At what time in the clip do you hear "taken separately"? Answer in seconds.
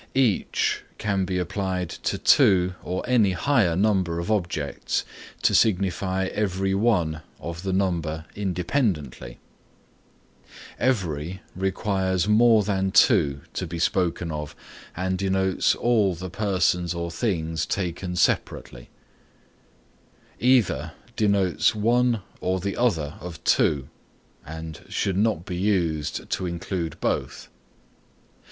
17.67-18.89